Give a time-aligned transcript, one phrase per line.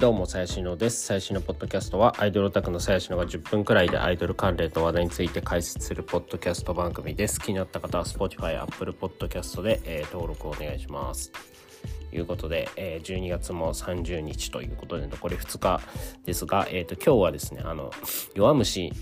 [0.00, 1.04] どうも、さやしのです。
[1.04, 7.38] 最新のポッドキャストは、アイドルオタクのさやしのが10分くらいでアイドル関連の話題について解説するポッドキャスト番組です。
[7.38, 11.30] 気になった方は、Spotify、Apple Podcast で、えー、登録をお願いします。
[12.08, 15.82] ということで、えー、12月も30日ということで、残り2日
[16.24, 17.90] ですが、え、ー、と、今日はですね、あの、
[18.34, 18.94] 弱虫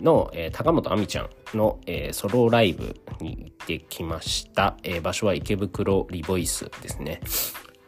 [0.00, 4.76] の、えー、高本亜美ちゃんの、えー、ソロライブに行ってきました。
[4.82, 7.20] えー、場所は池袋リボイスですね。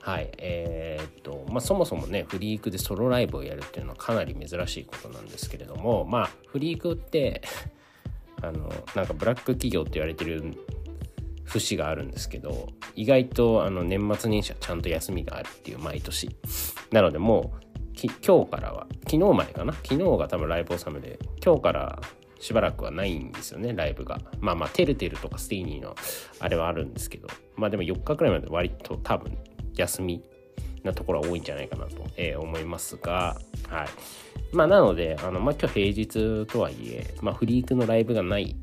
[0.05, 0.31] はい。
[0.37, 7.41] えー、っと、まあ、そもそもね、フリークでソロライブをやるっていうのはかなり珍しいことなんですけれども、まあ、フリークって
[8.43, 10.45] あの、なんかブラック企業って言われてる
[11.45, 16.29] 節があるんですけど、意外とあの年末年始はちゃんと休みがあるっていう毎年。
[16.93, 17.65] なのでもう、
[17.97, 19.73] 今日からは、昨日までかな？
[19.73, 22.03] 昨日が多分ライブ納めで、今日から
[22.41, 24.21] しばらくはないんですよね、ライブが。
[24.41, 25.95] まあまあ、てるてるとかスティーニーの
[26.41, 29.39] あれはあるんですけど、まあでも4日くらいまで割と多分
[29.77, 30.23] 休み
[30.83, 33.37] なところは多いんじゃないかなと、えー、思いますが、
[33.69, 33.89] はい。
[34.55, 38.55] まあ、なので、あの、まあ、今日平日とはいえ、まあ、フリークのライブがない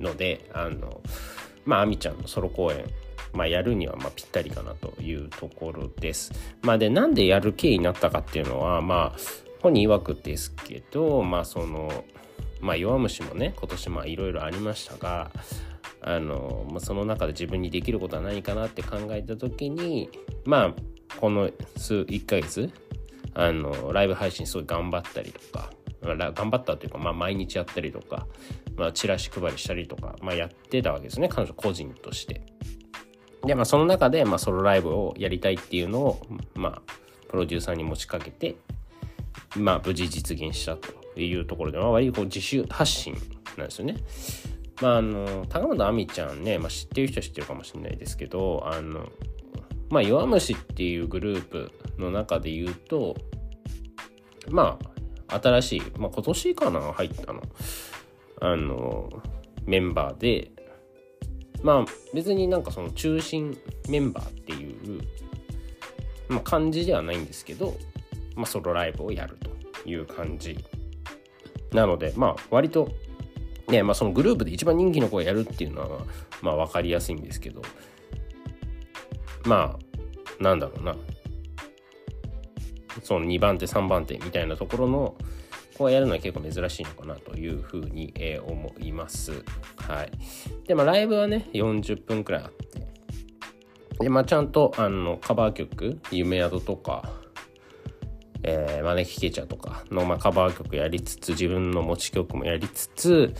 [0.00, 1.00] ので、あの、
[1.64, 2.84] まあ、アミちゃんのソロ公演、
[3.32, 6.32] まあ、やるには、まあ、ぴったりかなというところです。
[6.62, 9.18] まあ、で、なんでやる経緯になったかっていうのは、まあ、
[9.60, 12.04] 本人曰くですけど、まあ、その、
[12.60, 15.30] まあ、弱虫もね、今年、まあ、いろいろありましたが、
[16.00, 20.10] あの、まあ、その中で自分にできることは何かなって考えた時に
[20.44, 22.70] まあこの数1ヶ月
[23.34, 25.70] あのライブ配信すごい頑張ったりとか
[26.02, 28.26] 頑張ったというか、まあ、毎日やったりとか、
[28.76, 32.42] まあ、チラシ配りしたりとか、まあ、やってたわけですね彼女個人として。
[33.44, 36.92] でまあその中で、まあ、ソロライブをやりたいっていうのを、まあ、
[37.28, 38.56] プロデューサーに持ちかけて、
[39.56, 43.14] まあ、無事実現したというところで、まあ、割とこう自主発信
[43.56, 43.96] なんですよね。
[44.80, 49.06] まあ、あの高本亜美ちゃんね、まあ、知ってる人は知ってるかもしれないですけどあの、
[49.90, 53.16] まあ、弱虫っていうグループの中で言うと
[54.50, 54.78] ま
[55.28, 57.42] あ新しい、まあ、今年かな入ったの。
[58.40, 59.10] あの
[59.66, 60.52] メンバーで
[61.62, 63.58] まあ別になんかその中心
[63.88, 65.02] メンバーっていう、
[66.28, 67.74] まあ、感じではないんですけど、
[68.36, 70.56] まあ、ソロライブをやるという感じ
[71.72, 72.90] なのでまあ割と
[73.68, 76.00] ねまあ、そのグループで一番人気の子がやるっていうのは、
[76.40, 77.60] まあ、分かりやすいんですけど
[79.44, 79.78] ま
[80.40, 80.96] あなんだろうな
[83.02, 85.14] その2番手3番手みたいなところの
[85.78, 89.44] 子がやるのは結構珍しいのかなというふうに、え、思います。
[89.76, 90.10] はい。
[90.66, 92.88] で、まあライブはね、40分くらいあって、
[94.00, 97.08] で、まあちゃんとあのカバー曲、夢宿とか、
[98.42, 103.34] えー、招きケチャとかの、まあ、カバー曲やりつつ自分の持ち曲もやりつつ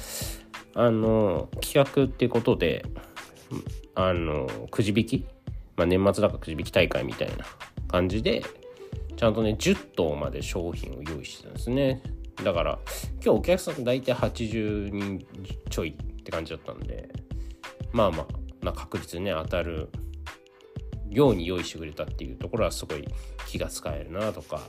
[0.74, 2.84] あの企画っていうことで
[3.94, 5.26] あのくじ引き、
[5.76, 7.44] まあ、年末だからくじ引き大会みたいな
[7.88, 8.44] 感じで
[9.16, 12.00] ちゃんとね10頭まで商品を用意してたんですね。
[12.44, 12.78] だから
[13.14, 15.26] 今日お客さん大体80人
[15.70, 17.08] ちょいって感じだったんで
[17.92, 18.26] まあまあ、
[18.60, 19.88] まあ、確実にね当たる
[21.10, 23.04] ように用意してくれたっていうところはすごい
[23.46, 24.60] 気が使えるなとか。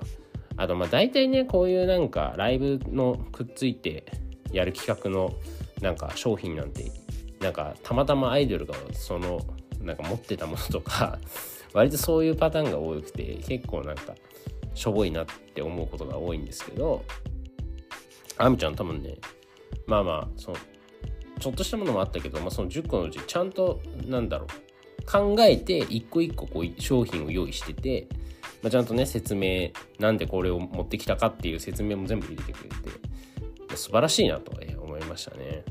[0.57, 4.05] あとまあ大体ねこういうなんかライブのくっついて
[4.51, 5.33] やる企画の
[5.81, 6.91] なんか商品なんて
[7.39, 9.39] なんかたまたまアイドルがその
[9.79, 11.17] なんか持ってたものとか
[11.73, 14.15] 割とそういうパターンが多くて結構なんか
[14.73, 17.05] しょぼいなって思うことが多いんですけど。
[18.39, 19.17] あみちゃん多分ね
[19.85, 20.57] まあまあその
[21.39, 24.47] ちょっとしたものもあったけど、まあ、その10個のうちちゃんとなんだろう
[25.05, 28.07] 考えて一個一個こう商品を用意してて、
[28.61, 34.51] まあ、ちゃんとね説明なんでこれを持ってきたかっていう説明も全部入れてくれて素晴らしいなと
[34.81, 35.63] 思いましたね。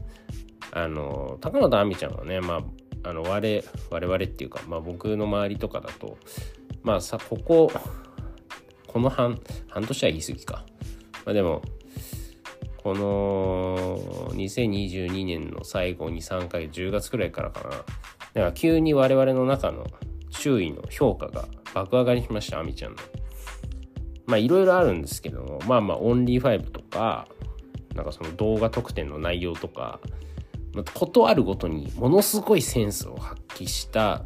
[0.71, 2.63] あの高野亜美ちゃんはね、ま
[3.05, 6.19] あ、あの我我々っていうか、まあ、僕の周りとかだと
[6.83, 7.73] まあさここ
[8.87, 10.65] この半半年は言い過ぎか、
[11.25, 11.63] まあ、でも
[12.83, 17.77] この2022年の最後に3回10月くらいからかな
[18.35, 19.87] だから急に我々の中の
[20.31, 22.99] 周囲の評価が爆上がりしました、あみちゃんの。
[24.27, 27.29] まあいろいろあるんですけども、まあまあオンリー5とか、
[27.95, 30.01] なんかその動画特典の内容とか、
[30.95, 34.25] ことあるごとにものすごいセンスを発揮した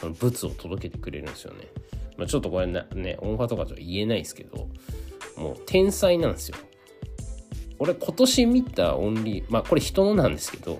[0.00, 1.68] その物を届けてくれるんですよね。
[2.16, 4.68] まあ、ちょっとこれね、音波とかとは言えないですけど、
[5.36, 6.56] もう天才なんですよ。
[7.78, 10.78] 俺今年見たオンリー、まあこれ人のなんですけど、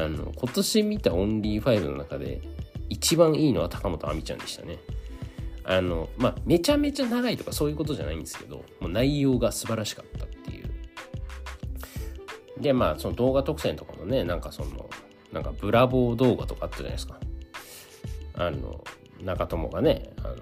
[0.00, 2.40] あの今年見たオンリー5の中で
[2.88, 4.78] 一番いいのは高本亜美ちゃんでしたね。
[5.64, 10.70] あのまあめちゃめちゃ長いとかそういうことじゃないんですけどもう内容が素晴らしかったっていう。
[12.60, 14.88] でまあその動画特選とかもねなんかその
[15.32, 17.20] なんかブラボー動画とかあったじゃないですか。
[18.34, 18.82] あの
[19.22, 20.36] 長友がねあの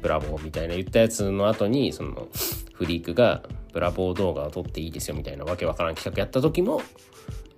[0.00, 2.28] ブラボーみたいな言ったやつの後にその
[2.72, 3.42] フリークが
[3.72, 6.82] ブラボー動画を撮っていいですよみたいなわけわからん企画やった時も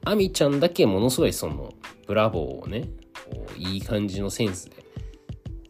[0.05, 1.73] アミちゃんだけものすごいその
[2.07, 2.89] ブラボーをね
[3.57, 4.85] いい感じのセンスで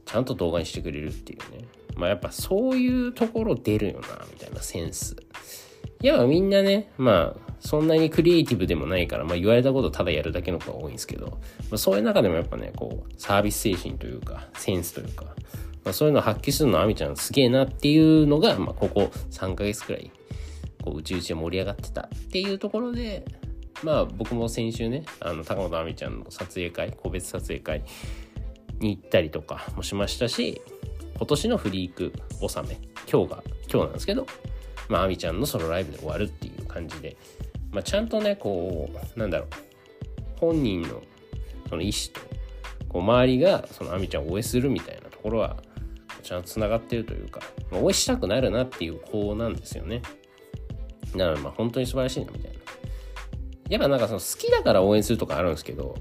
[0.04, 1.64] ちゃんと動画にしてくれるっていうね。
[1.96, 5.16] まあやっぱそういうところ出るよなみたいなセンス。
[6.02, 11.36] いやみんなねまあそんなにクリエイティブでもないから、まあ、言われたことただやるだけの子が多いんですけど、ま
[11.72, 15.24] あ、そういう中でもやっぱねこうサービス精神というかセンスというか、
[15.82, 20.10] まあ、そういうのを発揮するのはあみちゃんすげえなっていうのが、まあ、ここ3ヶ月くらい
[20.82, 23.24] こううちうちで盛り上がってたっていうところで
[23.82, 27.82] まあ僕も先週ねあの高本あみちゃんの撮影会個別撮影会
[28.80, 30.60] に行ったりとかもしましたし
[31.16, 32.78] 今年のフリーク納め
[33.10, 34.26] 今日が今日なんですけど
[34.88, 37.16] まああみちゃんのソロライブで終わるっていう感じで
[37.74, 39.48] まあ、ちゃんとねこうなんだろう
[40.38, 41.02] 本人の
[41.68, 42.20] その意思と
[42.88, 45.56] こう周りがその亜美ちゃんを応援するみたいなところは
[46.22, 47.40] ちゃんとつながってるというか、
[47.72, 50.00] まあ、応援したくなるなっていう子なんですよね。
[51.16, 52.58] だからまあ本当に素晴らしいなみたいな。
[53.68, 55.94] やっぱなんかその好きだから応援するとかあるんですけど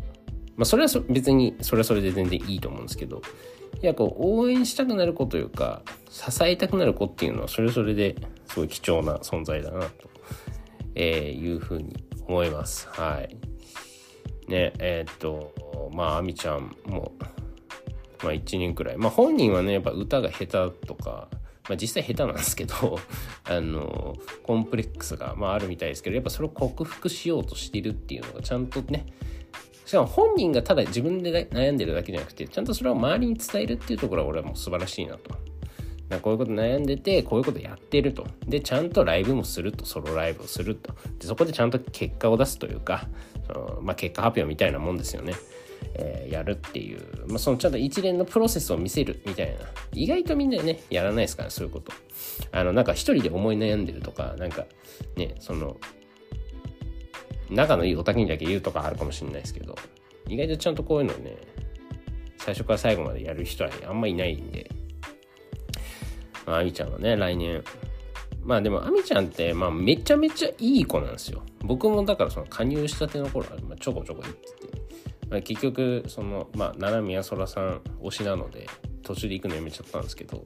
[0.55, 3.21] まあそれは別にそれはそれで全然いいと思うんですけど
[3.81, 8.15] いやこう応援したくなる子というか支えたくなる子っていうのはそれぞれで
[8.47, 10.13] すごい貴重な存在だなと
[10.95, 12.87] えー、いうふうに思います。
[12.89, 13.35] はい。
[14.49, 17.13] ね、えー、っと、まあ、あみちゃんも、
[18.23, 18.97] まあ、1年くらい。
[18.97, 21.29] まあ、本人はね、やっぱ歌が下手とか、
[21.69, 22.99] まあ、実際下手なんですけど、
[23.45, 29.05] あの、コンプレックスが、まあ、あるみたいですけど、やっぱそれを克服しようとしてるっていうのがちゃんとね、
[29.85, 35.35] しかも本人がただ自分で悩んでるだけじゃなくて、ちゃんとそれを周りに伝えるっていうところは俺はもう素晴らしいなと。
[36.21, 38.27] こういうこと悩んでてこういうことやってると。
[38.47, 39.85] でちゃんとライブもすると。
[39.85, 40.93] ソロライブをすると。
[41.19, 43.07] でそこでちゃんと結果を出すというか
[43.47, 45.33] その、まあ、結果発表みたいなもんですよね、
[45.95, 49.53] えー、やるっていう、まあ、そのちゃんと一連のプロセスを見せるみたいな
[49.93, 51.91] 意外とみんなねやらないですからそういうこと
[52.51, 54.65] あのなんか一人で思い悩んでるとかなんか
[55.15, 55.77] ねその
[57.49, 59.75] 仲のいいおたけにだけ言うとかあるかもしれないですけど
[60.27, 61.37] 意外とちゃんとこういうのね
[62.39, 64.69] 最初から最後までやる人はあんまいないんで
[66.45, 67.63] まあ、あみちゃんはね、来年。
[68.43, 71.41] まあでも、あみちゃんって、まあ、めちゃめちゃいい子なんですよ。
[71.61, 74.82] 僕もだから、その加入したての頃は、ま、ちょこちょこ行ってて、
[75.33, 78.67] まあ、結局、その、まあ、七宮空さん推しなので、
[79.01, 80.45] 途中で行くのやめちゃったんですけど、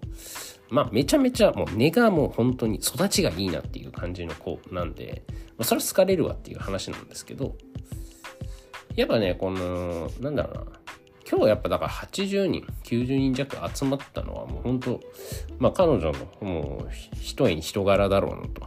[0.69, 7.57] まあ、めちゃめちゃ、もう根がもう本当に育ちがいいなっていう感じの子なんで、まあ、それは好かれるわっていう話なんですけど、
[8.95, 10.80] やっぱね、この、なんだろうな、
[11.30, 15.01] 今日やっぱだから80人、90人弱集まったのはもう本当、
[15.60, 18.62] まあ彼女のもう一重に人柄だろうなと。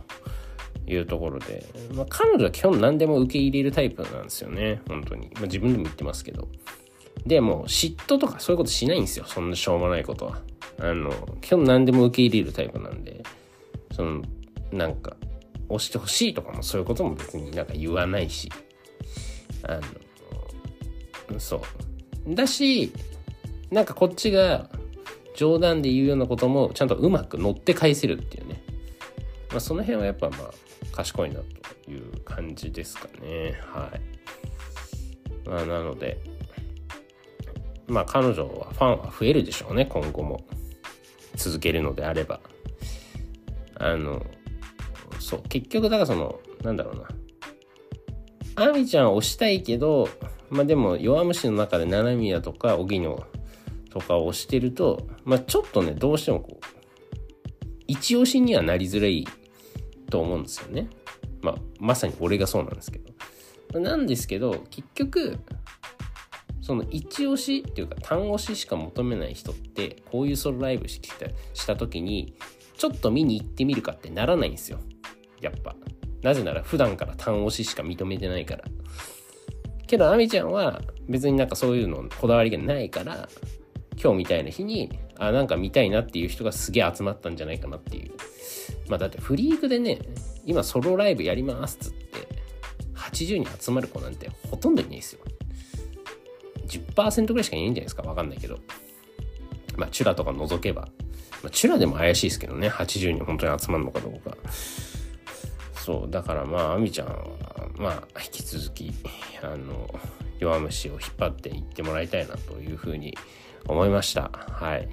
[0.86, 5.30] いうところで、まあ彼女は基本何でも受け入れるタイプなんですよね、本当に。
[5.34, 6.48] まあ自分でも言ってますけど。
[7.26, 10.40] で、も嫉妬とかそういうことしないんですよ、そんなしょうもないことは。
[10.78, 13.22] あの、基本何でも受け入れるタイプなんで、
[13.92, 14.22] その、
[14.72, 15.16] なんか、
[15.68, 18.50] 押してほしいとかもそういうことも別になんか言わないし、
[19.62, 19.78] あ
[21.30, 21.62] の、そ
[22.26, 22.34] う。
[22.34, 22.92] だし、
[23.70, 24.68] なんかこっちが
[25.36, 28.62] 冗談で言うようなこともちゃんとうまく乗って返せるっていうね。
[29.50, 30.54] まあその辺はやっぱまあ
[31.00, 33.58] 賢いなという感じですかね。
[33.72, 35.48] はい。
[35.48, 36.20] まあなので、
[37.88, 40.44] まあ彼女はファンは増えるでしょうね、今後も。
[41.36, 42.40] 続けるのであれば。
[43.76, 44.26] あの、
[45.18, 46.96] そう、結局だからその、なんだろう
[48.56, 48.66] な。
[48.66, 50.08] アミちゃんを押したいけど、
[50.50, 53.24] まあでも弱虫の中で七宮とか荻野
[53.88, 56.64] とかを押してると、まあちょっとね、どうしてもこう、
[57.86, 59.26] 一押しにはなりづらい
[60.10, 60.88] と思うんですよね。
[61.40, 62.98] まあまさに俺がそうなんですけ
[63.72, 63.80] ど。
[63.80, 65.38] なんですけど、結局、
[66.60, 72.34] その一押しっていうか単押ししか求めない人ってこういうソロライブしたした時に
[72.76, 74.78] ちょっと見に行ってみるかってならないんですよ
[75.40, 75.74] やっぱ
[76.22, 78.64] なぜなら普段から単押ししか認めてないから
[79.90, 83.28] けど、アミちゃんは別になんかそういうのこだわりがないから、
[84.02, 88.12] 今日みたいな日に、あ、なんか見たいなっていう人がすげえ集まったんじゃないかなっていう。
[88.88, 89.98] まあだってフリークでね、
[90.46, 92.28] 今ソロライブやりますっつって、
[92.94, 95.20] 80人集まる子なんてほとんどいないですよ。
[96.66, 98.58] 10%ぐらいしかいないんじゃないですかわかんないけど。
[99.76, 100.88] まあ、チュラとか除けば。
[101.42, 104.36] まあ、チュラでも怪しいですけどね、80人本当に集まるのかどうか。
[105.74, 107.14] そう、だからまあ、アミちゃんは、
[107.76, 108.92] まあ、引き続き、
[109.42, 109.88] あの、
[110.38, 113.16] 弱虫を引っ張っていってもらいたいなというふうに
[113.66, 114.30] 思いました。
[114.32, 114.88] はい。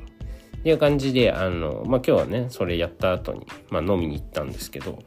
[0.60, 5.00] っていう感じで、あの、まあ今日はね、それやった後に、まあ飲みに行ったんですけど、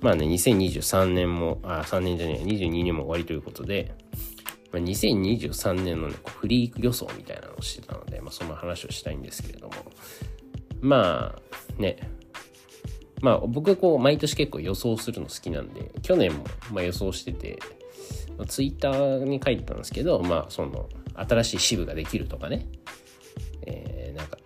[0.00, 3.94] まあね、2023年も、あ、3年じゃねえ、22年も終わりということで、
[4.72, 9.74] まあ、2023年のね、フリーク予想みたいなのをしてたので、まあその話をしたいんですけれども、
[10.80, 11.96] まあね
[13.20, 17.58] まあ僕こう毎年結構予想するの好きなんで去年もま予想してて
[18.46, 22.66] ツイッターに書いてたんですけどまあその新しい支部ができるとかね、
[23.66, 24.38] えー、なんか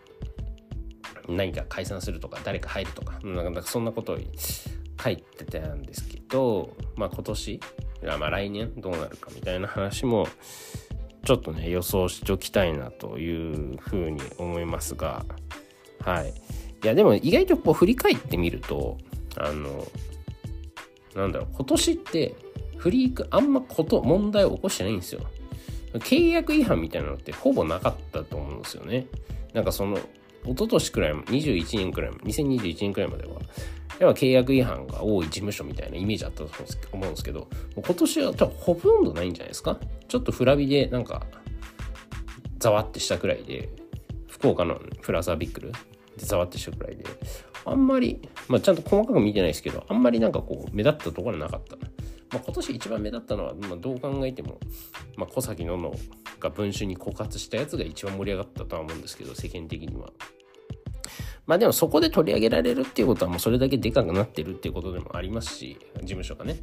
[1.28, 3.18] 何か解散するとか誰か入るとか。
[3.22, 4.18] なんかそんなことを
[5.02, 7.60] 書いてたんですけどまあ今年
[8.02, 8.72] まあ来年？
[8.80, 10.26] どうなるかみたいな話も
[11.24, 15.24] ちょっとね予想しておきたいなというふうに思いますが。
[16.00, 16.30] はい。
[16.82, 18.96] いやでも意外とこう振り返ってみると
[19.36, 19.86] あの
[21.14, 22.34] なんだろう今年って
[22.78, 25.20] フリークあんまこと問題を起こしてないんですよ。
[25.94, 29.06] 契約違反みたいなのってほぼなかったと思うんですよね
[29.52, 29.98] なんかその
[30.44, 33.40] 一昨年くらい21年くらい2021年くらいまでは
[33.98, 36.50] やっぱ契約違反が多い事務所みたいなイメージあったと
[36.92, 39.78] 思うんですけど今年は多分ほとんどないんじゃないですか？
[40.08, 41.26] ちょっとフラビでなんか
[42.58, 43.68] ざわってしたくらいで
[44.28, 47.04] 福岡のフラザービックルでざわってしたくらいで、
[47.64, 51.76] あんまり、まあ、ちゃんと細かく見てないですけど、あんまりなんかこう、目立ったところはなかった。
[52.32, 54.58] まあ、今年一番目立ったのは、まあ、どう考えても、
[55.16, 55.94] まあ、小崎のの
[56.38, 60.10] が文春に枯渇したやつが一番盛り上がったとは思うんですけど、世間的には。
[61.46, 66.56] まあでもそこで取り上げられるっていうことはもうそれだけでかくなってるっていうことでもありますし、事務所がね。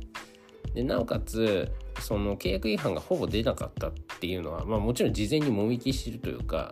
[0.73, 1.69] でなおかつ、
[1.99, 6.71] その契約違反がほぼ出なかったっていうのは、まあもちろん事前にもみ消してるというか、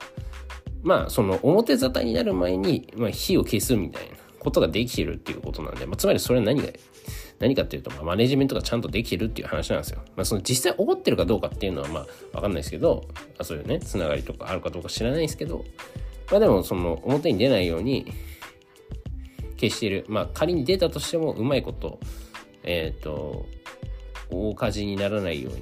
[0.84, 6.70] まあその表沙汰になる前に、まあ、火を消すみたいなことができてるっていうことなんで、まあ、つまりそれは何が
[7.40, 10.00] 何かっていうと、まあ、マネジメントがちゃんとできてるっていう話なんですよ。
[10.16, 13.06] まあ、その実際起こってるかどうかっていうのはまあわかんないですけど、
[13.38, 15.66] あそういうね、つながりとかあるかどうか知らないですけど、
[16.32, 18.06] まあでもその表に出ないように
[19.60, 20.06] 消している。
[20.08, 22.00] まあ仮に出たとしてもうまいこと、
[22.64, 23.46] えっ、ー、と、
[24.30, 25.54] 大火事にならないよう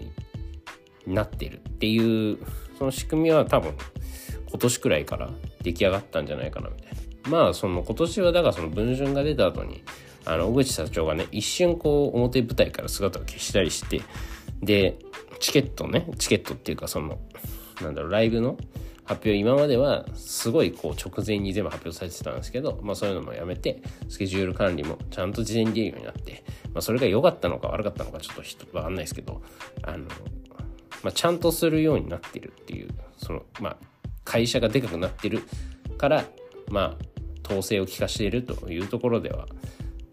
[1.07, 2.37] になってるっていう、
[2.77, 3.73] その仕組みは多分
[4.49, 5.31] 今年くらいから
[5.63, 7.29] 出来上がったんじゃないかなみたいな。
[7.29, 9.83] まあその今年はだからその文春が出た後に
[10.25, 14.01] あの小口社長がね一瞬こう表舞台から姿を消したりして
[14.61, 14.97] で
[15.39, 17.19] チケットねチケットっていうかその
[17.81, 18.57] なんだろうライブの
[19.05, 28.35] 発表今まではすごいこう直前に全部発表されてたんですけど、まあ、そういうのもやめてスケジュール管理もちゃんと事前に出るようになって、まあ、それが良かったのか悪かったのかちょっ
[28.71, 29.41] とわかんないですけど
[29.81, 30.05] あの、
[31.03, 33.77] まあ、ちゃんとするようになってるっていうそのまあ
[34.23, 35.43] 会社がでかくなってる
[35.97, 36.23] から
[36.69, 36.97] まあ
[37.45, 39.47] 統制を効かしているというところでは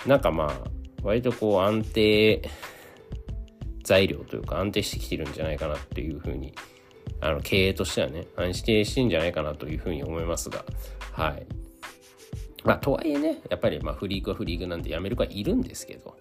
[0.07, 0.71] なんかまあ
[1.03, 2.49] 割とこう安定
[3.85, 6.55] 材料というか安定してきてるんじゃないかなっていうふうに
[7.21, 10.65] あの経営としてはね安定してるんじゃないかなというふうに思いますが
[11.13, 11.47] はい。
[12.63, 16.17] まあとはいえねやっぱりまあフリークはフリークなんでやめる子はいるんですけど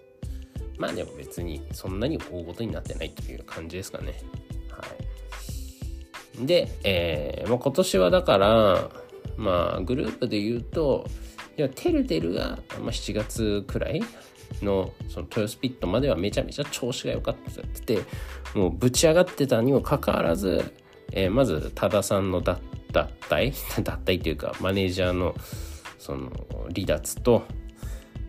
[0.80, 4.14] まあでも別にそんなに大ごとになってないという感じですかね。
[4.72, 4.84] は
[6.42, 6.48] い。
[6.48, 8.90] で、えーまあ、今年はだから、
[9.36, 11.06] まあ、グループで言うと、
[11.60, 14.02] いや、てるてるが、まあ、7月くらい
[14.62, 18.00] の、その豊洲ピットまではめちゃめちゃ調子が良かったってて、
[18.56, 20.64] もうぶち上がってたにもかかわらず、
[21.12, 22.62] えー、まず、多田さんの脱
[22.94, 23.52] 退。
[23.84, 25.36] 脱退というか、マネージャーの、
[25.98, 26.32] その、
[26.74, 27.44] 離脱と、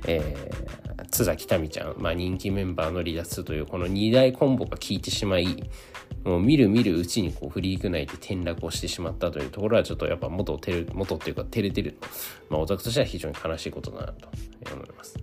[0.09, 5.71] えー、津崎民ちゃん、まあ、人気メンバーの離脱というこの2大コンボが効いてしまい
[6.25, 11.97] もう見る見るうちにこうフリーク内で転落をしてしまったというところはちょっとやっぱ元てる元っていうか照れてる
[12.49, 14.29] まあオタクとしては非常に悲しいことだなと
[14.75, 15.19] 思います。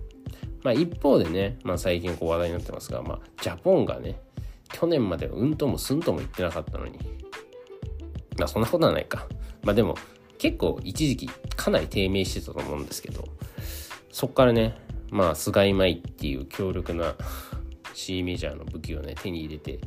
[0.62, 4.20] まあ一方でね、まあ最近こう話題になってますが、まあジャポンがね、
[4.72, 6.98] 去年までうんともすんとも言ってなかったのに、
[8.38, 9.26] まあそんなことはないか。
[9.62, 9.96] まあでも
[10.38, 13.24] 結構一時期かなり低迷してたと思うんですけど、
[14.10, 14.76] そっからね、
[15.10, 17.14] まあ菅井舞っていう強力な
[17.94, 19.78] C メジャーの武器をね手に入れて、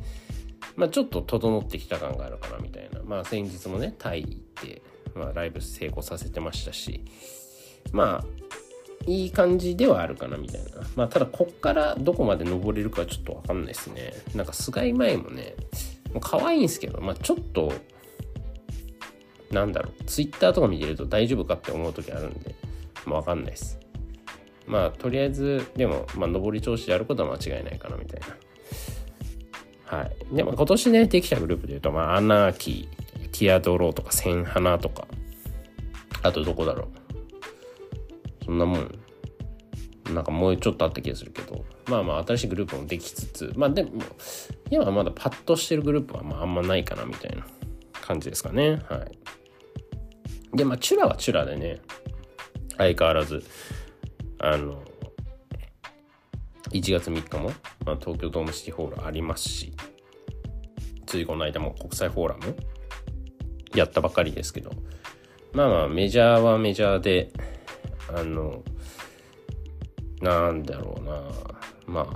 [0.76, 3.00] まあ、ちょっと整ってきた感があるかなみたいな。
[3.04, 4.82] まあ、先日もね、タイ行って、
[5.14, 7.04] まあ、ライブ成功させてましたし、
[7.92, 8.42] まあ、
[9.06, 10.70] いい感じではあるかなみたいな。
[10.96, 14.12] まあ、ただ、こっからどこまで登れるかちょっとわかんないですね。
[14.34, 15.54] なんか、菅井前もね、
[16.12, 17.72] もう可愛いんですけど、まあ、ちょっと、
[19.50, 22.54] なんだろう、ツイッターとか見てると大丈夫かって思う時あるんで、
[23.04, 23.78] まあ、わかんないです。
[24.66, 28.28] まあ、とりあえず、でも、まあ、上り調子でやることは間違いないかなみたいな。
[29.92, 30.34] はい。
[30.34, 35.06] でも今年ね、できたグループで言うと、まあ、アナーキー、ティアドローとか、センハナとか、
[36.22, 38.44] あとどこだろう。
[38.46, 38.98] そんなもん。
[40.14, 43.90] なんかもうちょっとあった気がするけど、まあまあ新しいグループもできつつ、まあでも、
[44.70, 47.46] 今はまだパッとしてるグループはまああんまないかなみたいな
[47.92, 48.80] 感じですかね。
[48.88, 49.06] は
[50.54, 50.56] い。
[50.56, 51.82] で、まあチュラはチュラでね、
[52.78, 53.44] 相変わらず、
[54.38, 54.82] あの、
[56.70, 57.52] 1月3日も、
[57.84, 59.72] まあ、東京ドームシティホールありますし
[61.06, 62.56] ついこの間も国際フォーラム
[63.74, 64.70] やったばかりですけど
[65.52, 67.32] まあまあメジャーはメジャーで
[68.14, 68.62] あの
[70.20, 71.22] なんだろうな
[71.86, 72.08] ま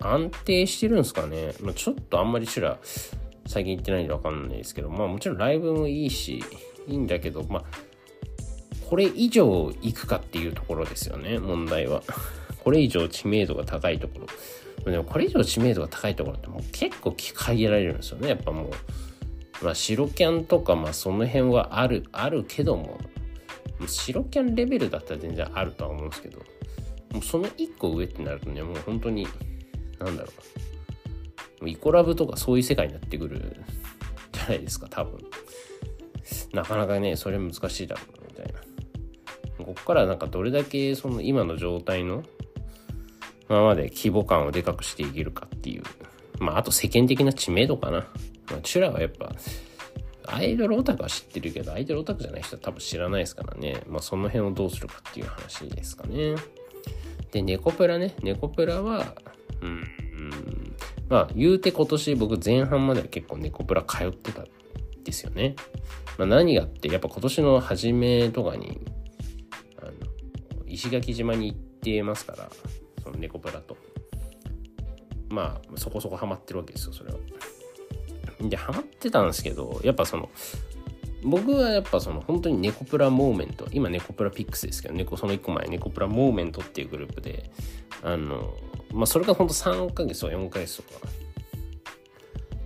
[0.00, 2.78] あ安定してるんですかね、まあ、ちょっとあんまりちら
[3.46, 6.42] 最近行ってないんで分かんないですけどまあもちろんライブもいいし
[6.88, 7.64] いいんだけどまあ
[8.88, 12.02] これ以上行くかっていうところですよね問題は。
[12.62, 14.90] これ以上知名度が高いところ。
[14.90, 18.28] でもこれ以上知名度が高いところってもう結構限られるんですよね。
[18.28, 22.98] やっぱもうまあ白キャンとかまあその辺はあるあるけども。
[23.84, 26.38] 白キャンレベルだったら全然あるとは思うんですけど。
[27.12, 29.26] もうその1個上ってなるとねもう本当に
[29.98, 30.28] なんだろ
[31.60, 31.68] う。
[31.68, 33.56] イコラブとかそういう世界になってくる
[34.32, 35.18] じゃないですか多分。
[36.52, 39.64] なかなかねそれ難しいだろうみたいな。
[39.64, 42.22] こっからなんかどれだけその今の状態の
[43.52, 45.82] ままで規模感をでかくしていけるかっていう。
[46.40, 47.98] まああと世間的な知名度かな、
[48.50, 49.32] まあ、チュラはやっぱ
[50.26, 53.82] アイドルオタクは知ってるけどアイドルオタクじゃない人は多分知らないですからね。
[53.88, 56.34] まあその辺をどうするかっていう話ですかね。
[57.32, 58.14] で、ネコプラね。
[58.22, 59.14] ネコプラは、
[59.62, 59.84] うん、うん、
[61.08, 64.46] まあ、言うて今年僕前半までは結構ネコプラ通ってたん
[65.02, 65.56] ですよね。
[66.18, 68.80] まあ、何がって、やっぱ今年の初めとかに、
[69.80, 69.92] あの、
[70.66, 72.50] 石垣島に行ってますから、
[73.02, 73.76] そのネコプラと。
[75.28, 77.18] まあ、そこそこハマってるわけですよ、それは。
[78.40, 80.28] で、ハマってたんですけど、やっぱその、
[81.24, 87.50] 僕はやっぱその本当にネコプラモーメント今ネコプラピックスですけど猫その1個前ネコプラモーメントっていうグループで
[88.02, 88.52] あの
[88.92, 91.06] まあそれが本当3ヶ月とか4ヶ月とか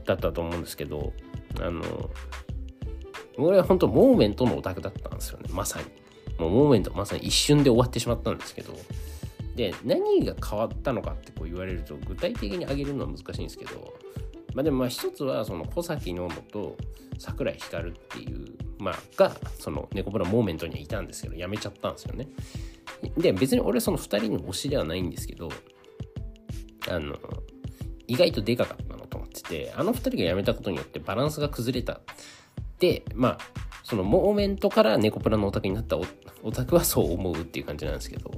[0.07, 1.12] だったと思うんですけど
[1.61, 1.83] あの
[3.37, 5.85] 俺は本当モーメントのオタクだったんですよねまさに
[6.38, 8.73] もうモーメントまさに一瞬で終わってしまったんですけど
[9.57, 13.95] で何が変わったのかってこう言われると具体的に挙げるのは難しいんですけど
[14.55, 16.77] まあでもまあ一つはその小崎野乃と
[17.19, 22.28] 桜井光っていう、まあ、がその猫ブラモーメントにはいたんですけど辞めちゃったんですよね。
[23.17, 25.49] で別に俺その2人の推しではないんですけど
[26.89, 27.17] あの
[28.07, 32.00] 意外とでかかったのと思っててあの2人が辞めたことによってバランスが崩れた
[32.78, 33.39] でまあ
[33.83, 35.97] そのモーメントから猫プラのオタクになった
[36.43, 38.30] オタクはそう思うっていう感じなんですけど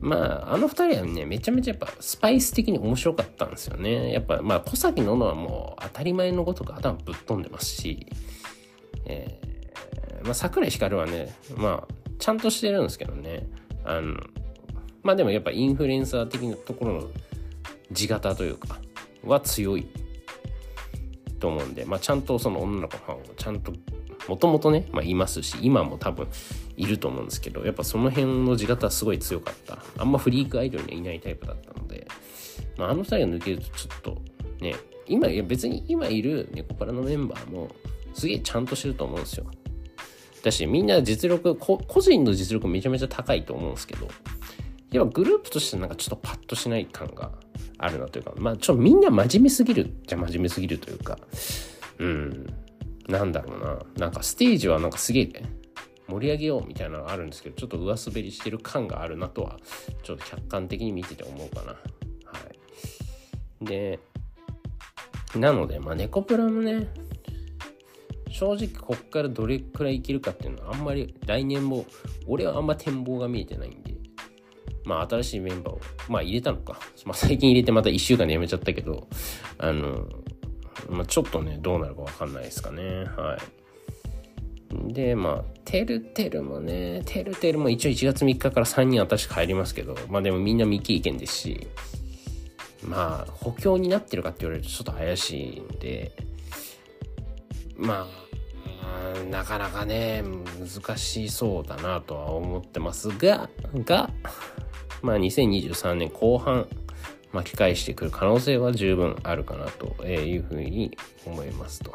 [0.00, 4.12] まあ、あの二人はね、めちゃめちゃやっぱスパイス的に面白かったんですよね。
[4.12, 8.06] やっぱ、まあ、小崎ののはもう当たり前のごとく頭ぶっ飛んでますし、
[9.06, 13.46] えー、まあ、桜井光はね、まあ、ちゃんとしてるんですけどね。
[13.84, 14.16] あの、
[15.02, 17.10] まあでもやっぱインフルエンサー的なところの
[17.92, 18.78] 地形というか、
[19.22, 19.86] は強い
[21.38, 23.72] と思うんで、まあちゃんとその女の子のファンをちゃんと
[24.28, 26.28] もともとね、まあ、いますし今も多分
[26.76, 29.78] いると思うんですけどやっぱその辺の地形はすごい強かった。
[29.98, 32.06] あんまフリークアイドルにはいないタイプだったので、
[32.78, 34.22] まあ、あの2人が抜けるとちょっと
[34.60, 34.74] ね
[35.06, 37.68] 今いや別に今いるネコパラのメンバーも
[38.14, 39.46] すげえちゃんとしてると思うんですよ。
[40.42, 44.08] だしみんな実力個人の実力めちゃめちゃ高いと思うんですけど
[44.90, 47.32] やっぱグループとしてなんかちょっとパッとしない感が
[47.78, 51.18] あるなというかまあちょっとみんな真面目すぎるじゃ真面目すぎるというか
[51.98, 52.46] うん。
[53.08, 53.78] なんだろうな。
[53.98, 55.42] なんかステージはなんかすげえ
[56.08, 59.58] 盛り上げようみたいなのがあるんですけどちょっと上滑りしてる感があるなとは
[60.02, 61.72] ちょっと客観的に見てて思うかな。
[61.72, 61.78] は
[63.62, 63.64] い。
[63.64, 64.00] で
[65.36, 66.88] なのでまあネコプラもね
[68.30, 71.84] 正直こっからどれくらいいけるかっていうのはあんまり来年も
[72.26, 73.94] 俺はあんま展望が見えてないんで
[74.84, 79.08] まあ新しいメンバーをまあ入れたのか、まあ、最近入れてまた1週間で辞めちゃったけど
[79.58, 80.08] あの
[80.88, 83.04] まあ、ちょっとね、どうなるかわかんないですかね。
[83.16, 83.38] は
[84.88, 84.92] い。
[84.92, 91.68] で、まあ、てるてるもね、てるてるも一応1月3日から3人私帰りますけど、まあでもみんな未経験ですし、
[92.82, 96.12] まあ、補強になってるかって言われるとちょっと怪しいんで、
[97.76, 100.22] まあ、なかなかね、
[100.58, 103.48] 難しそうだなとは思ってますが、
[103.84, 104.10] が、
[105.02, 106.66] まあ2023年後半、
[107.34, 111.92] 巻き返してくる可能性は十分あるかなというふうに思いますと。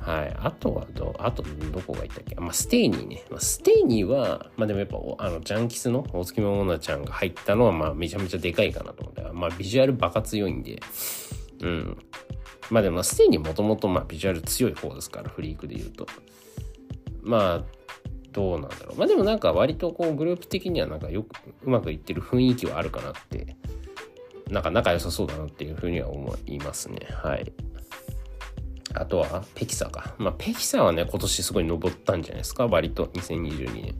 [0.00, 0.36] はい。
[0.36, 2.34] あとはど、あとどこがいたっけ？
[2.34, 3.22] まあ、ステイニーね。
[3.30, 9.22] まあ、ステイニーは、まあでもやっぱ、あの、ジャンキスの大月桃奈ちゃんが入ったのは、まあ、めちゃめちゃでかいかなと思って。
[9.32, 10.82] まあ、ビジュアルバカ強いんで、
[11.60, 11.96] うん。
[12.70, 16.06] まあでも、ステイニーもともと、ま、ビジュアル強い方ですから、フリークで言うと。
[17.22, 17.64] まあ、
[18.32, 18.98] どうなんだろう。
[18.98, 23.56] まあでもなんか割とこうグループ的にはなんかよくうまくいってる雰囲気はあるかなって
[24.52, 27.00] なんか仲良さそうだなっていうふうには思いますね。
[27.10, 27.50] はい。
[28.94, 30.14] あとは、ペキサか。
[30.18, 33.94] まあ、ペキサはね、今年すごい登ったんじゃないですか、割と、2022年。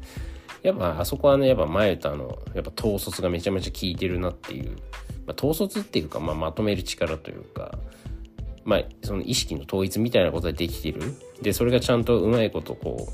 [0.62, 4.76] やっぱ、あそこはね、やっぱ前とあの、やっぱ統率がめちゃめちゃ効いてるなっていう、
[5.26, 7.78] まあ、統率っていうか、まあ、まとめる力というか、
[8.64, 11.00] まあ、その意識の統一みたいなことができてる。
[11.40, 13.08] で、それがちゃんとうまいこと、こ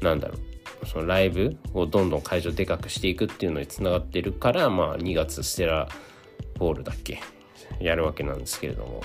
[0.00, 0.52] う、なんだろう、
[0.86, 5.88] そのライブをどんどん会場でかくしていくっていうのにつながってるからまあ2月ステラ
[6.62, 7.20] ボールだっけ？
[7.80, 9.02] やるわけなんですけれども。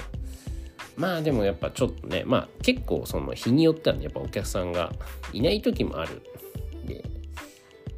[0.96, 4.92] まあでもやっぱちょっとねまあ結構その日によってはねやっぱお客さんが
[5.32, 6.24] いない時もある
[6.86, 7.04] で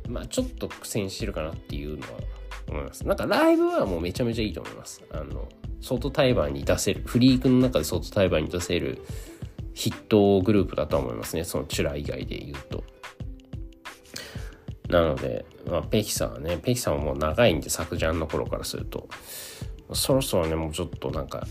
[0.08, 2.20] まあちょっと苦戦してるかなっていうのは
[2.70, 3.08] 思います。
[3.08, 5.02] なんかライブはもうめちゃめちゃいいと思います。
[5.12, 5.48] あの
[5.82, 9.02] 外対バンに出せるフリークの中で外対バンに出せる
[9.76, 11.46] 筆頭グループだとは思いますね。
[11.46, 12.84] そのチュラ以外で言うと。
[14.90, 19.08] なので、まあ、ペキさんはねペキさんはもう長いんで作ジャンの頃からすると。
[19.94, 21.48] そろそろねもうちょっとなんか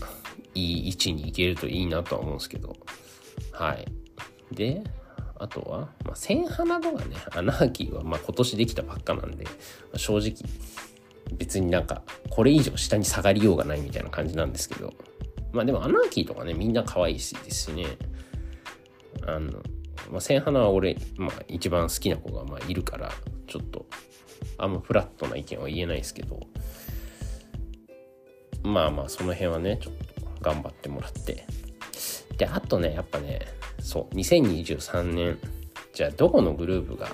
[0.55, 2.75] いい位置に行けるといいなとは思うんですけど。
[3.51, 3.85] はい。
[4.51, 4.83] で
[5.37, 9.51] あとは、まあ、千花とかねアナーキーはまあ今年できたばっかなんで、ま
[9.95, 10.35] あ、正直
[11.37, 14.93] 別になんかこれ以上下に下がりようがないみたいな感じなんですけど。
[15.51, 17.85] まあでもアナーキーとかねみんな可愛いしですね。
[19.25, 19.61] あの、
[20.11, 23.11] まあ、千花は俺、まあ、一番好きな子がまあいるから
[23.47, 23.85] ちょっと
[24.57, 26.39] あんまフラットな意見は言えないですけど
[28.63, 30.05] まあまあその辺はねちょっと
[30.41, 31.45] 頑張ってもらって。
[32.37, 33.41] であとねやっぱね
[33.81, 35.37] そう2023年
[35.93, 37.13] じゃあどこのグループが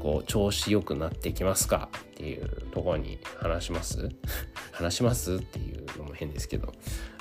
[0.00, 1.90] こう調子良くなってきますか？
[2.12, 4.08] っていうところに話します？
[4.72, 5.34] 話します？
[5.34, 6.72] っていうのも変ですけど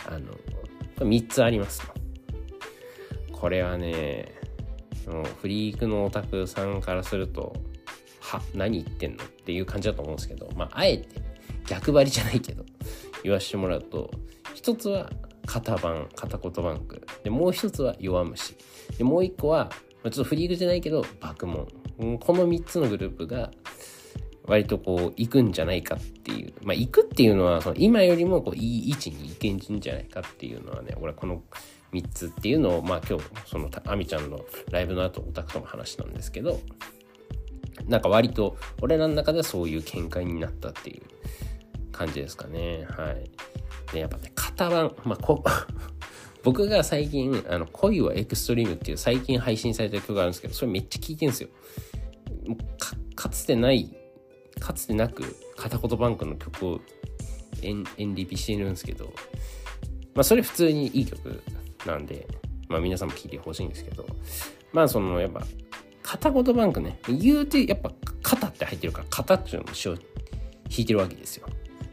[0.08, 0.34] あの
[1.00, 1.84] 3つあります
[3.34, 4.34] これはね
[5.42, 7.56] フリークのオタクさんからすると
[8.20, 11.22] は何言ってんのっていう感じだと思うんですけどまああえて
[11.68, 12.64] 逆張りじゃないけど
[13.24, 14.12] 言わしてもらうと
[14.54, 15.10] 一つは
[15.46, 18.56] 型番片言バンクでもう一つは弱虫。
[18.98, 19.70] でもう一個は
[20.04, 21.68] ちょっとフリークじゃないけど爆問。
[21.98, 23.52] この3つのグループが
[24.46, 26.54] 割とこう行くんじゃないかっていう。
[26.64, 31.42] まあ行くっていうのはその今よりもこういい位置に行けんじゃないかっていうのはね俺はこの
[31.94, 36.60] 3つっていうのをまあ今日そのあみちゃんのライブの後オタクとも話したんですけど
[37.88, 41.04] なんか割と俺らの中ではそういう見解になったっていう
[41.92, 42.86] 感じですかね。
[42.90, 43.30] はい。
[43.94, 45.44] でやっぱね型番まあこ
[46.44, 51.50] 僕が最近、あの、恋はエクストリームっていう最近配信された曲があるんですけど、それめっちゃ聴いてるんですよ。
[53.16, 53.96] かつてない、
[54.60, 55.24] かつてなく
[55.56, 56.82] 片言バンクの曲を
[57.62, 59.14] 演演リピしてるんですけど、
[60.16, 61.42] まあそれ普通にいい曲。
[61.86, 62.28] なんで、
[62.70, 64.06] まあ皆さんも聴いてほしいんですけど、
[64.72, 65.42] まあそのやっぱ、
[66.02, 67.92] 片言バンクね、言うてやっぱ
[68.22, 69.98] 肩って入ってるから、肩っていうのを弾
[70.78, 71.48] いてるわけですよ。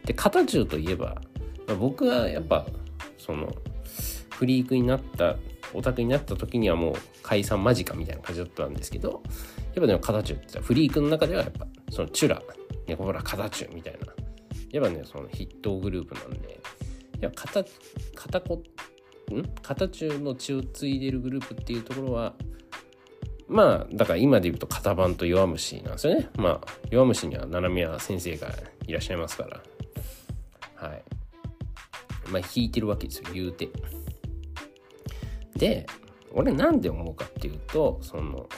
[0.04, 1.20] で、肩中といえば、
[1.66, 2.66] まあ、僕はやっぱ、
[3.18, 3.52] その、
[4.30, 5.36] フリークになった
[5.74, 12.42] オタクになった時にはもう解散間近みたいな感じだったんですけどやっぱでも形ってたフリークの中ではやっぱそのチュラ
[12.86, 14.12] 猫ほら形みたいな
[14.72, 16.60] やっぱねその筆頭グループなんで
[17.20, 17.64] いや片
[18.14, 18.62] 片子
[19.34, 19.48] ん？
[19.62, 22.34] 片中の血を継いでるグループっていうところは
[23.48, 26.28] まあだから今で言うと型番と弱虫なんですよね。
[26.36, 28.48] まあ弱虫には七宮先生が
[28.86, 30.88] いらっしゃいますから。
[30.88, 31.02] はい。
[32.30, 33.68] まあ弾いてるわけですよ言うて。
[35.56, 35.86] で
[36.32, 38.48] 俺なんで思うかっていうとその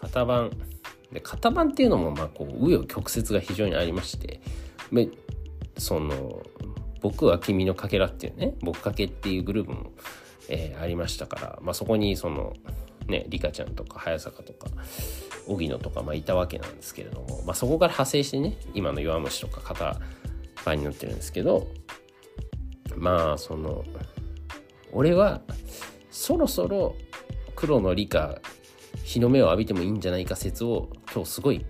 [0.00, 0.50] 型番。
[1.12, 4.40] で型番っていうのもまあこう紆余曲折が非常にありまして。
[5.78, 6.42] その
[7.00, 9.92] 僕は君のかけらっていうね僕かけっていうグループも、
[10.48, 12.54] えー、ありましたから、まあ、そこにその
[13.06, 14.68] ねリカちゃんとか早坂とか
[15.46, 20.00] 荻野とかまあいたわけなんですけれども、まあ、そこから派生してね今の弱虫とか型
[20.64, 21.66] 番になってるんですけど
[22.96, 23.84] まあその
[24.92, 25.40] 俺は
[26.10, 26.94] そろそろ
[27.56, 28.38] 黒の理科
[29.04, 31.64] 日の目を浴びてもいいんじゃないか説を今日すごい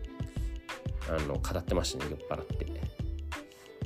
[1.08, 2.72] あの語ってましたね酔っ払って。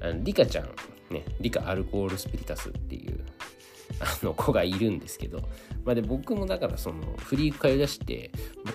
[0.00, 0.68] あのリカちゃん
[1.10, 3.24] ねリカアルコールスピリタスっていう
[4.00, 5.40] あの子がいるんですけど、
[5.84, 8.30] まあ、で僕もだからそのフリーク通い出して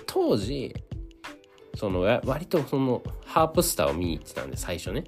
[0.06, 0.74] 当時
[1.74, 5.04] その割とそのハープスターを見に行ってたんで最初ね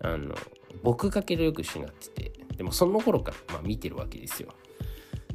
[0.00, 0.34] あの
[0.82, 4.50] 僕かけるよく一緒になっててでもその頃からまあ見てるわけですよ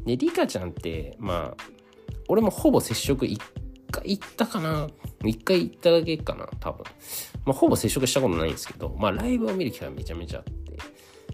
[0.06, 1.64] で、リカちゃんって、まあ、
[2.28, 3.40] 俺もほぼ接触1
[3.92, 4.88] 回行ったかな
[5.22, 6.84] ?1 回行っただけかな多分。
[7.46, 10.63] まあ、ほぼ接触したことないんですけど、まあ、ライブを見る機会めちゃめちゃあって。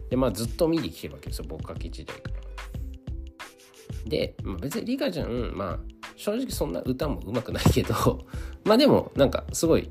[0.10, 4.10] で、まあ、ずっと見に来てるわけですよ、僕かけ時代から。
[4.10, 5.80] で、まあ、別にリカちゃん、まあ、
[6.16, 8.28] 正直そんな歌も上手くないけど、
[8.66, 9.90] まあでも、なんか、すごい、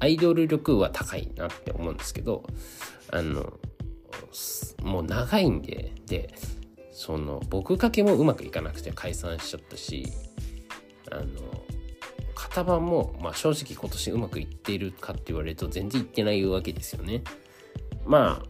[0.00, 2.44] アイドル力は高いなって思うんですけど、
[3.10, 3.58] あの、
[4.82, 6.34] もう長いんで、で、
[6.98, 10.12] その僕かけもうまくいかなくて解散しちゃったし
[11.12, 11.24] あの
[12.34, 17.22] 型番も、まあ、正直今年うまくいっているかって言われると全然いってないわけですよね。
[18.04, 18.46] まあ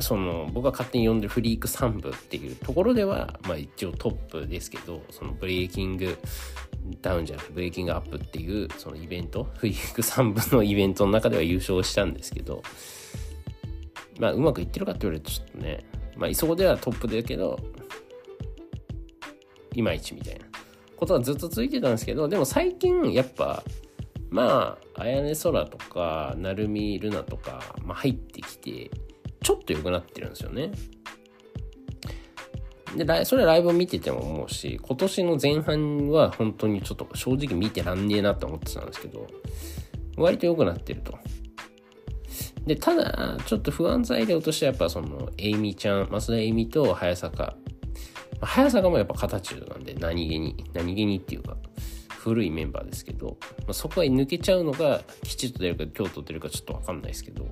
[0.00, 6.18] その僕が勝手に呼んでるフリーク3部っていうところでは、まあ、一応トップですけどそのブレイキング
[7.02, 12.62] ダウンじゃなくてブレイキングアップっていうそのイベントフリーク3部のイベントの中では優勝したんですけど
[14.18, 15.84] まあうまくいってるかって言われるとちょっとね
[16.16, 17.58] まあそこではトップだけど
[19.74, 20.50] いまいちみたいな。
[21.00, 23.64] ことがずっと続いてたんですけどでも最近やっぱ
[24.28, 28.90] まあ綾音空とか成海ルナとか、まあ、入ってきて
[29.42, 30.70] ちょっと良くなってるんですよね。
[32.96, 39.26] で、それはライブを見てても思うし、今年の前半は本当にちょっと正直見てらんねえなって思ってたんですけど、
[40.16, 41.18] 割と良くなってると。
[42.66, 47.56] で、ただ、ちょっと不安材料としてはやっぱその、エイミちゃん、増田エイミと早坂。
[48.42, 51.56] 早坂もやっぱ形なんで、何気に、何気にっていうか、
[52.18, 57.46] 古いメンバーですけど、まあ、そこは抜けちゃうのが、きちっと出るか、京都出るかちょっとわかんないですけど、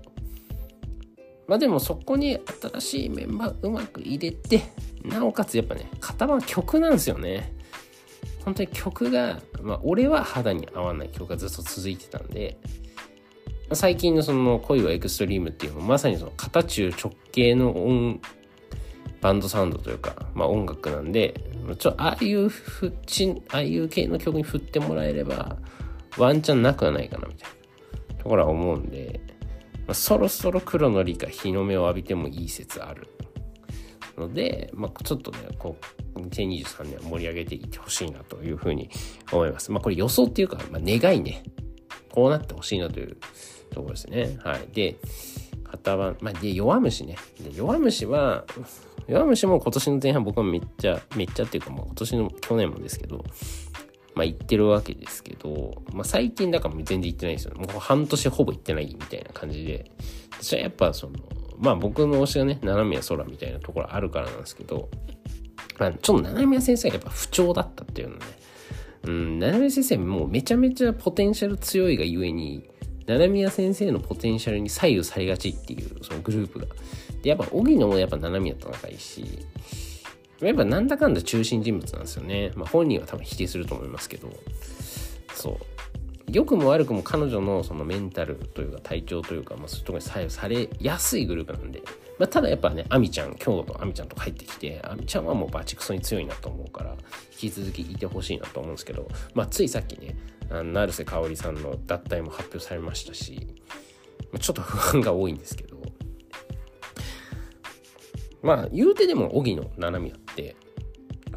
[1.48, 2.38] まあでもそこに
[2.70, 4.62] 新しいメンバーうまく入れて、
[5.02, 7.54] なおかつやっぱね、型番曲なんですよね。
[8.44, 12.58] 本当に曲が、まあ俺は肌に合わない曲がずっと続いてたんで、
[13.72, 18.20] 最近のその恋はエクストリームっていうのもまさにその型中直系の音、
[19.22, 21.34] バンドサウンドというか、まあ音楽なんで、
[21.78, 25.56] ちょああいうふち、ああいう系の曲に振ってもらえれば、
[26.18, 27.50] ワンチャンなくはないかなみたい
[28.11, 29.20] なところは思うんで、
[29.88, 33.09] まあ、そろそろ黒の理科日の目を浴びてもいい説ある
[34.18, 35.77] ので、まあ、ちょっとねこ
[36.14, 38.90] う2023年は盛り上げていってほしいなというふうに
[39.33, 39.72] 思います。
[39.72, 41.42] まあ、これ予想っていうか、まあ、願いね
[42.11, 43.16] こうなってほしいなという
[43.70, 44.38] ところですね。
[44.44, 44.96] はい、で
[45.64, 48.44] 型番、まあ、で弱虫ねで弱虫は
[49.07, 53.24] 弱虫も今年の前半僕はめっちゃめっちゃっていうかもう今年の去年もですけど
[54.18, 57.54] まあ行ってるわけですけど、まあ最近だから全然行ってないですよ。
[57.54, 59.92] もう半年ほぼ行ってないみたいな感じで。
[60.40, 61.12] それはやっぱその、
[61.57, 64.88] まあ僕の推しがね、七宮空みたいなところあるからなんですけど、
[65.78, 68.20] まあちょっと七宮先生がやっぱ不調だったっていうのね。
[69.04, 72.68] うん、七宮先生もうめちゃめちゃポテンシャル強いがゆえに、
[73.07, 76.66] 七宮先生のポテンシャルに左右されがちっていう、そのグループが。
[77.22, 79.46] で、やっぱ荻野もやっぱ七宮と仲いいし、
[80.40, 82.53] やっぱなんだかんだ中心人物なんですよね。
[82.55, 84.33] まあ本人は多分否定すると思いますけど、
[85.35, 85.57] そう。
[86.31, 91.83] 良くも悪くも彼女のそのメンタルというか体調というか、まあ、そういうところに左右されやすいグループなんで、
[92.18, 96.96] まあ、ただやっぱね、アミちゃん、京都とアミちゃんと入ってきて、アミちゃんはもうバチクソに強いなと思うから、
[97.33, 100.16] 引き続きいてほしいなと思うんですけど、まあ、ついさっきね、
[100.51, 103.46] あの成瀬香織さんの脱退も発表されましたし、
[104.38, 105.67] ちょっと不安が多いんですけど、
[108.42, 110.57] まあ、言うてでも、荻野七海って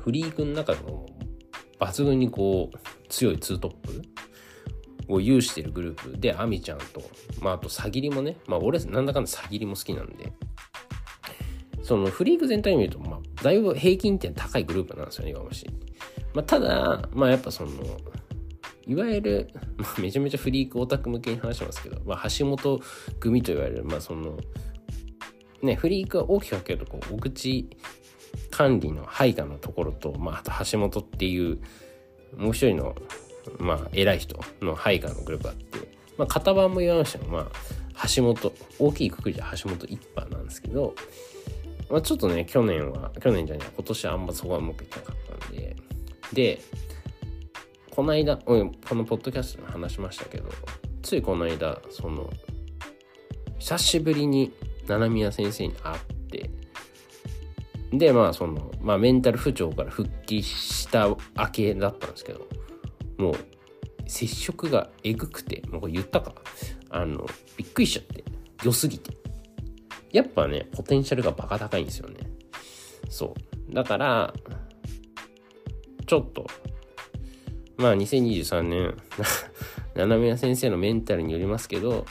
[0.02, 1.06] フリークの中でも
[1.80, 2.78] 抜群にこう
[3.10, 4.02] 強いツートップ
[5.08, 7.02] を有してるグループでアミちゃんと、
[7.42, 10.32] まあ、あとさぎりもね、まあ、俺なんだかんださぎりも好きなんで
[11.84, 15.68] そのフリーク全体に見ると、まあ、だいぶ平均点高いグループなんですよね今もし、
[16.34, 17.72] まあ、ただまあやっぱその
[18.88, 22.80] いわゆる、まあ、めちゃめちゃフリークオタク向けに話しますけど、まあ、橋本
[23.20, 24.38] 組と言われる、まあ、その
[25.63, 27.69] ねフリークは大きく分けるとこうお口
[28.50, 31.60] 管理の配下のところと、まあ、あと橋本っていう
[32.38, 32.95] もう一人の、
[33.60, 35.80] まあ、偉い人の配下のグループがあって、
[36.17, 40.95] まあ、型番も言わましたが、まあ、橋本大きいくくりで橋本一派なんですけど、
[41.89, 45.76] まあ、ちょっとね去年は去年じゃねえ今年はあんまそこはうまくいかなかったんで
[46.34, 46.62] で
[47.89, 50.50] この間このポッドキャストで話しましたけど
[51.02, 52.32] ついこの間その
[53.60, 54.54] 久しぶりに
[54.91, 55.99] 七宮先生に会っ
[56.30, 56.49] て
[57.93, 61.17] でまあその、まあ、メンタル不調から復帰した明
[61.51, 62.47] けだったんですけど
[63.17, 63.36] もう
[64.08, 66.34] 接触がえぐくてもうこれ言ったか。
[66.93, 67.25] あの
[67.56, 68.25] びっくりしちゃって
[68.63, 69.17] 良すぎて。
[70.12, 72.17] やっぱねポテンシャルがバカ高いんですよね。
[73.10, 73.34] そ
[73.69, 73.73] う。
[73.73, 74.34] だから
[76.06, 76.45] ちょっと
[77.77, 78.97] まあ2023年
[79.95, 82.06] 七宮先生のメンタルによりますけど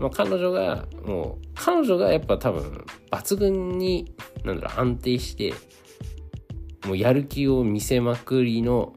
[0.00, 4.12] まあ、彼女がもう彼女がやっぱ多分抜群に
[4.44, 5.52] なんだろう安定して
[6.86, 8.94] もうやる気を見せまくりのも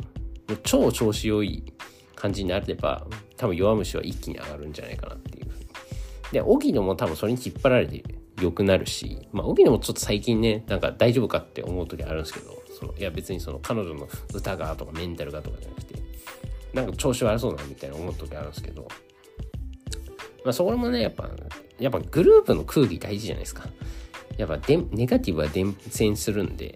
[0.55, 1.73] う超調子良い
[2.15, 5.45] 感じになれば多分弱虫は一気に上がるんじゃないかなっていう
[6.31, 8.03] で荻野も多分それに引っ張られて
[8.41, 16.01] 良くなるしまあ荻野もちょっと最近ねなんか大丈夫かって思う時あるんですけどそのいや別にその彼女の歌がとかメンタルがとかじゃなくて
[16.73, 18.87] なんか調子悪そうなみたいな思う時あるんですけど
[20.43, 21.29] まあ、そこもね、やっぱ、
[21.79, 23.67] やっぱグループの空気大事じゃないですか。
[24.37, 26.75] やっぱで、ネガティブは伝染するんで、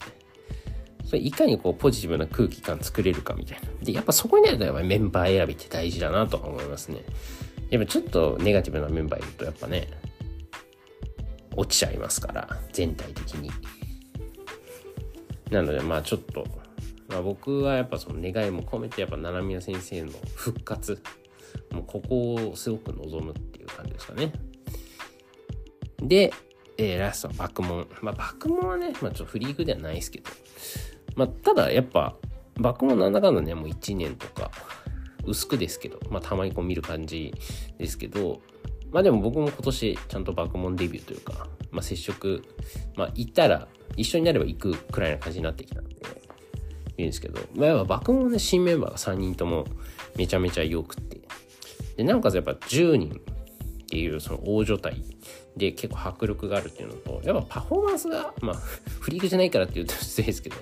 [1.06, 3.68] それいかにこうポジティブな空気感作れるかみたいな。
[3.82, 7.04] で、やっぱそこにあるとやっぱメンバー選びって大事だなとは思いますね。
[7.70, 9.88] やっぱちょっとネガティブなメンバーいるとやっぱね、
[11.56, 13.50] 落ちちゃいますから、全体的に。
[15.50, 16.46] なのでまあちょっと、
[17.08, 21.02] まあ、僕はやっぱその願いも込めてやっぱ七宮先生の復活
[21.72, 24.34] もうここをすごく望むってう感じですかね。
[26.02, 26.32] で、
[26.78, 27.88] えー、ラストは爆問。
[28.02, 30.30] まあ爆問はね、まあちょっとフリークではないですけど、
[31.16, 32.16] まあただやっぱ
[32.60, 34.52] 爆問なんだかんだね、もう1年とか
[35.26, 37.34] 薄くですけど、まあたまにこう見る感じ
[37.78, 38.42] ですけど、
[38.92, 42.44] まあでも僕も今年ちゃんと爆問デビューというか、まあ接触、
[42.96, 45.96] まあ行ったら一緒になれば行くくらいな感じになってきたんで、
[46.98, 49.66] いいんですけど、まあやっぱ爆問ね、新メンバーが3人とも
[50.16, 51.22] めちゃめちゃ良くって、
[51.98, 53.22] で、なおかつやっぱ10人
[53.88, 55.02] っていうその大所帯
[55.56, 58.56] で結構迫力があるっていうのと、やっぱパフォーマンスが、まあ、
[59.00, 60.56] フリークじゃないからって言うと失礼ですけど、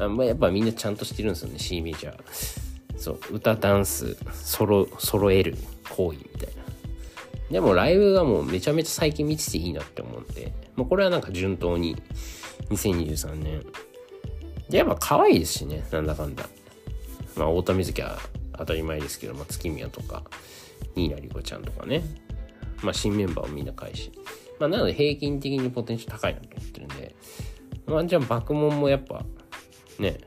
[0.00, 2.18] あまあ、やっぱみんなちゃんとしてるんですよね、C メジャー。
[2.98, 5.56] そう、歌、ダンス、ソロ、揃える
[5.90, 6.64] 行為みたいな。
[7.52, 11.96] でもライブがもうめちゃめちゃ最近見てていいなって思うんで、もうこれはなんか順当に
[12.70, 13.64] 2023年。
[14.68, 16.48] で、やっぱ可愛いですしね、なんだかんだ。
[17.36, 18.18] まあ、太田瑞希は
[18.58, 20.24] 当たり前ですけど、まあ、月宮とか、
[20.96, 22.02] ニーナリコちゃんとかね。
[22.82, 24.12] まあ、新メンバーをみんな返し。
[24.58, 27.14] まあ、なので平均的にポテンシャル高いなと思ってるんで、
[27.86, 29.24] まあ、じゃあ、爆問もやっぱ、
[29.98, 30.18] ね、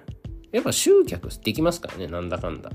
[0.52, 2.72] やっぱ集客できますからね、なんだかんだ。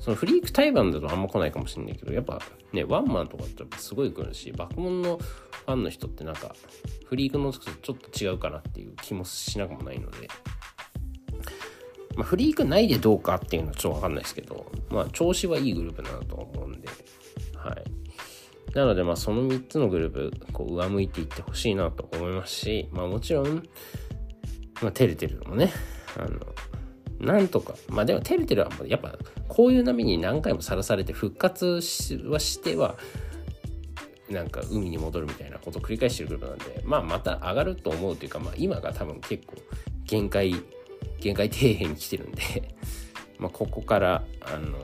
[0.00, 2.40] そのフリーク対バンだとあんま来ないかもしれないけど、やっぱ
[2.72, 6.54] ね、ワンマンとかってやっぱすごい来るし、爆問のファンの人ってなんか、
[7.06, 10.28] フリークのとちょっと違うかなっていう気もしなくもないので、
[12.16, 16.88] まあ、フリークないでどうかっていうのはちょっとわかんないですけど、まあ、調子はいいグループだなと思うんで、
[17.54, 17.84] はい。
[18.76, 23.62] なので、まあ、その3つのグループ、こう、上向いていってほしいなと思いますし、まあ、もちろん、
[24.82, 25.72] まあ、照れてるのもね、
[26.18, 26.40] あの、
[27.18, 29.16] なんとか、まあでも、てるてるは、やっぱ、
[29.48, 31.80] こういう波に何回もさらされて復活
[32.28, 32.96] はしては、
[34.28, 39.54] なんか海に戻るみたいなことを繰り返してるグループなんで、まあまた上がると思うというか、まあ今が多分結構
[40.04, 40.54] 限界
[41.20, 42.74] 限界底辺に来てるんで
[43.38, 44.76] まあここからあの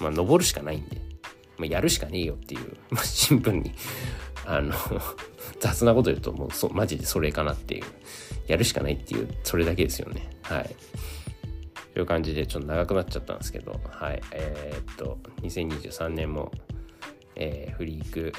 [0.00, 1.09] まあ登るしかないんで、
[1.60, 3.72] まあ、やるしかねえよっていう、 まあ、シンプルに
[4.46, 4.74] あの
[5.60, 7.84] 雑なこと言うともうそマジでそれかなっていう。
[8.50, 10.28] やるしかないっていうそれだけですよね。
[10.42, 10.76] はい。
[11.94, 14.20] という感じでちょっと長くなっちゃったんですけどはい。
[14.32, 16.50] えー、っと2023年も、
[17.36, 18.32] えー、フリーク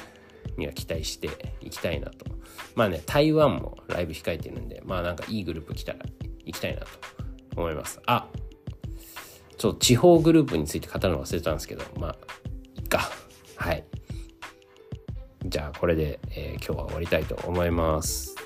[0.58, 1.30] には期待して
[1.62, 2.26] いきたいなと。
[2.74, 6.00] まあね台湾もライブ控えてるんでまあなんかいいグループ来たら
[6.44, 6.86] いきたいなと
[7.56, 8.00] 思います。
[8.04, 8.28] あ
[9.56, 12.16] ちょっと地方グループについて語るの忘れたんですけど、まあ、
[12.92, 13.10] か。
[13.56, 13.84] はい。
[15.46, 18.36] じゃあ、これで、えー、今日は終わりたいと思います。